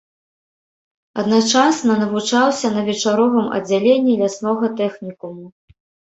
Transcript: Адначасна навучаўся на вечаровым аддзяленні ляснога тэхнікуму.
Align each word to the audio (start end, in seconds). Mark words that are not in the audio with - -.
Адначасна 1.23 1.97
навучаўся 2.03 2.67
на 2.79 2.87
вечаровым 2.89 3.47
аддзяленні 3.59 4.19
ляснога 4.25 4.73
тэхнікуму. 4.83 5.45